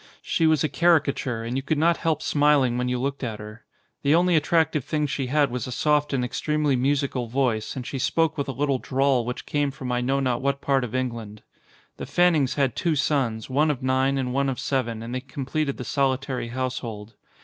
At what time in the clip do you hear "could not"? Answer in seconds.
1.61-1.97